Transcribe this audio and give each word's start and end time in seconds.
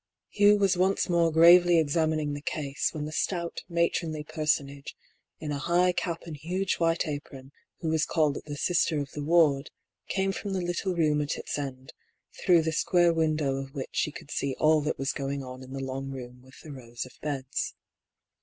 Hugh 0.31 0.57
was 0.57 0.75
once 0.75 1.09
more 1.09 1.31
gravely 1.31 1.77
examining 1.77 2.33
the 2.33 2.41
case, 2.41 2.89
when 2.91 3.05
the 3.05 3.11
stout, 3.11 3.61
matronly 3.69 4.23
personage, 4.23 4.95
in 5.37 5.51
a 5.51 5.59
high 5.59 5.91
cap 5.91 6.23
and 6.25 6.35
huge 6.35 6.77
white 6.79 7.05
apron, 7.07 7.51
who 7.81 7.89
was 7.89 8.03
called 8.07 8.39
the" 8.43 8.55
sister" 8.65 8.99
of 8.99 9.11
the 9.11 9.21
ward, 9.21 9.69
came 10.07 10.31
from 10.31 10.53
the 10.53 10.61
little 10.61 10.95
room 10.95 11.21
at 11.21 11.37
its 11.37 11.55
end, 11.59 11.93
through 12.43 12.63
the 12.63 12.71
square 12.71 13.13
window 13.13 13.57
of 13.57 13.75
which 13.75 13.89
she 13.91 14.11
could 14.11 14.31
see 14.31 14.55
all 14.57 14.81
that 14.81 14.97
was 14.97 15.13
going 15.13 15.43
on 15.43 15.61
in 15.61 15.71
the 15.71 15.79
long 15.83 16.09
room 16.09 16.41
with 16.41 16.59
the 16.63 16.71
rows 16.71 17.05
of 17.05 17.11
beds. 17.21 17.75